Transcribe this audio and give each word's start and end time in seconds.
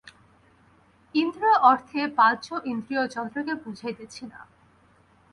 ইন্দ্রিয় 1.15 1.57
অর্থে 1.61 2.01
বাহ্য 2.17 2.47
ইন্দ্রিয়-যন্ত্রকে 2.65 3.53
বুঝাইতেছি 3.63 4.23
না। 4.25 4.39